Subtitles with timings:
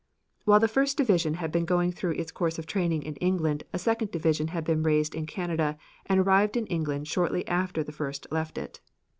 [0.45, 3.77] While the first division had been going through its course of training in England a
[3.77, 5.77] second division had been raised in Canada
[6.07, 8.79] and arrived in England shortly after the first left it.